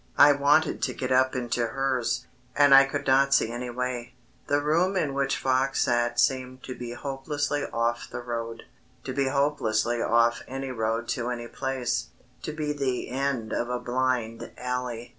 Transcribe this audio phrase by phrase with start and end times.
[0.17, 4.15] I wanted to get up into hers and I could not see any way.
[4.47, 8.63] The room in which Fox sat seemed to be hopelessly off the road
[9.03, 12.07] to be hopelessly off any road to any place;
[12.41, 15.09] to be the end of a blind alley.